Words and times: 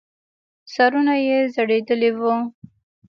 سرونه 0.73 1.15
يې 1.27 1.39
ځړېدلې 1.55 2.11
وو. 2.19 2.35